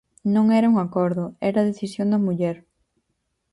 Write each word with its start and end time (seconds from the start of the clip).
Non 0.35 0.45
era 0.59 0.71
un 0.73 0.77
acordo, 0.85 1.23
era 1.49 1.67
decisión 1.69 2.07
da 2.11 2.23
muller. 2.25 2.57